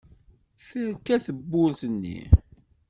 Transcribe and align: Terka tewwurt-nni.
Terka 0.67 1.15
tewwurt-nni. 1.25 2.19